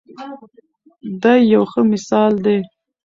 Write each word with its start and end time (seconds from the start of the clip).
دی 1.21 1.37
یو 1.53 1.63
ښه 1.71 1.81
مثال 1.91 2.33
دی. 2.45 2.57